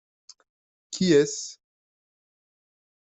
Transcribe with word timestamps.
Qui 0.89 1.13
est-ce? 1.13 1.59